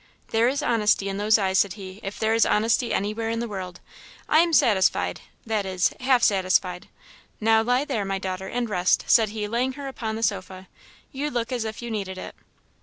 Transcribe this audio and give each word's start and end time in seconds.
"There 0.29 0.47
is 0.47 0.63
honesty 0.63 1.09
in 1.09 1.17
those 1.17 1.37
eyes," 1.37 1.59
said 1.59 1.73
he, 1.73 1.99
"if 2.01 2.17
there 2.17 2.33
is 2.33 2.43
honesty 2.43 2.91
anywhere 2.91 3.29
in 3.29 3.37
the 3.39 3.47
world. 3.47 3.79
I 4.27 4.39
am 4.39 4.51
satisfied, 4.51 5.21
that 5.45 5.63
is, 5.63 5.91
half 5.99 6.23
satisfied. 6.23 6.87
Now 7.39 7.61
lie 7.61 7.85
there, 7.85 8.03
my 8.03 8.15
little 8.15 8.31
daughter, 8.31 8.47
and 8.47 8.67
rest," 8.67 9.03
said 9.05 9.29
he, 9.29 9.47
laying 9.47 9.73
her 9.73 9.87
upon 9.87 10.15
the 10.15 10.23
sofa; 10.23 10.67
"you 11.11 11.29
look 11.29 11.51
as 11.51 11.65
if 11.65 11.83
you 11.83 11.91
needed 11.91 12.17
it." 12.17 12.33